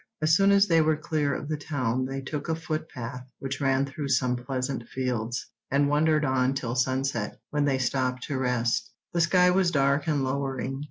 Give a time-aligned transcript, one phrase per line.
[0.19, 3.61] As soon as they were clear of the town they took a foot path which
[3.61, 8.89] ran through some pleasant fields, and wandered on till sunset, when they stopped to rest.
[9.13, 10.79] The sky was dark and lowering.